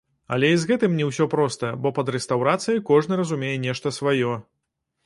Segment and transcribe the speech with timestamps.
[0.35, 4.33] Але і з гэтым не ўсё проста, бо пад рэстаўрацыяй кожны разумее нешта сваё.